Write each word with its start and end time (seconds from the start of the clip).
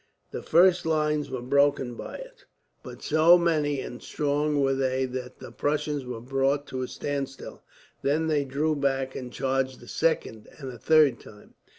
The 0.31 0.41
first 0.41 0.83
lines 0.87 1.29
were 1.29 1.43
broken 1.43 1.93
by 1.93 2.15
it, 2.15 2.45
but 2.81 3.03
so 3.03 3.37
many 3.37 3.81
and 3.81 4.01
strong 4.01 4.59
were 4.59 4.73
they 4.73 5.05
that 5.05 5.37
the 5.37 5.51
Prussians 5.51 6.07
were 6.07 6.19
brought 6.19 6.65
to 6.69 6.81
a 6.81 6.87
standstill. 6.87 7.61
Then 8.01 8.25
they 8.25 8.43
drew 8.43 8.75
back 8.75 9.15
and 9.15 9.31
charged 9.31 9.83
a 9.83 9.87
second, 9.87 10.49
and 10.57 10.71
a 10.73 10.79
third 10.79 11.19
time. 11.19 11.53